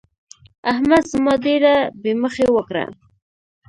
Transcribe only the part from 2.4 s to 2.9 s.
وکړه.